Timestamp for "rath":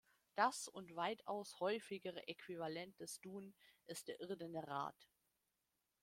4.67-5.07